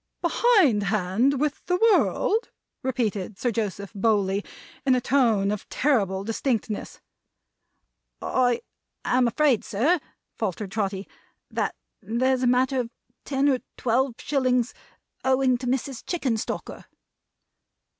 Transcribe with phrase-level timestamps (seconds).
[0.23, 2.49] "Behind hand with the world!"
[2.81, 4.43] repeated Sir Joseph Bowley,
[4.83, 6.99] in a tone of terrible distinctness.
[8.19, 8.61] "I
[9.05, 9.99] am afraid, sir,"
[10.39, 11.07] faltered Trotty,
[11.51, 12.89] "that there's a matter of
[13.25, 14.73] ten or twelve shillings
[15.23, 16.03] owing to Mrs.
[16.07, 16.85] Chickenstalker."